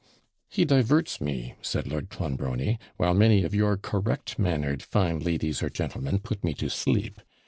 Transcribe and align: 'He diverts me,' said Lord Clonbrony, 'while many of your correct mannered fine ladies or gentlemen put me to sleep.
'He 0.49 0.65
diverts 0.65 1.21
me,' 1.21 1.53
said 1.61 1.85
Lord 1.85 2.09
Clonbrony, 2.09 2.79
'while 2.97 3.13
many 3.13 3.43
of 3.43 3.53
your 3.53 3.77
correct 3.77 4.39
mannered 4.39 4.81
fine 4.81 5.19
ladies 5.19 5.61
or 5.61 5.69
gentlemen 5.69 6.17
put 6.17 6.43
me 6.43 6.55
to 6.55 6.71
sleep. 6.71 7.21